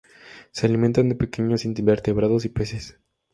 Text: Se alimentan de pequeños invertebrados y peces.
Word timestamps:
Se 0.49 0.65
alimentan 0.65 1.09
de 1.09 1.15
pequeños 1.15 1.63
invertebrados 1.63 2.43
y 2.45 2.49
peces. 2.49 2.99